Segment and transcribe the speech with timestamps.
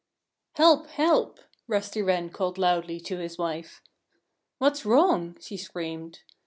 [0.55, 0.87] "Help!
[0.87, 3.83] help!" Rusty Wren called loudly to his wife.
[4.57, 6.21] "What's wrong?" she screamed.